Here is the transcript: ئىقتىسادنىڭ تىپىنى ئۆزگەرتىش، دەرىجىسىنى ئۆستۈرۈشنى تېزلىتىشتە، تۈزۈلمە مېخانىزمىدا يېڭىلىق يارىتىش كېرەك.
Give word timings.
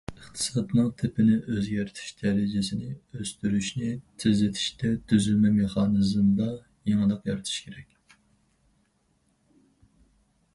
ئىقتىسادنىڭ 0.19 0.85
تىپىنى 1.01 1.33
ئۆزگەرتىش، 1.55 2.07
دەرىجىسىنى 2.21 2.87
ئۆستۈرۈشنى 3.19 3.91
تېزلىتىشتە، 4.23 4.95
تۈزۈلمە 5.13 5.53
مېخانىزمىدا 5.59 6.49
يېڭىلىق 6.93 7.31
يارىتىش 7.33 7.63
كېرەك. 7.67 8.19